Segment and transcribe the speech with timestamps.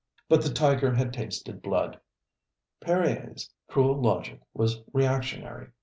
[0.29, 1.99] "But the tiger had tasted blood.
[2.83, 5.69] Perier's cruel logic was reactionary.